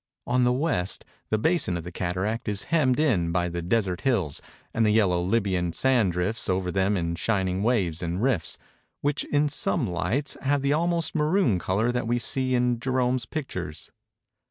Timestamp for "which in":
9.01-9.47